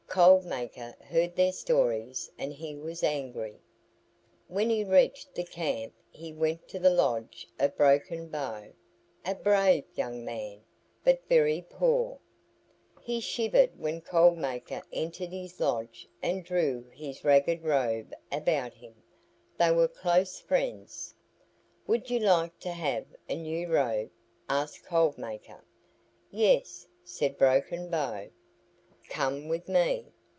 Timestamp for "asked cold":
24.49-25.17